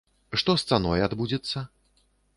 [0.41, 1.57] Што з цаной адбудзецца?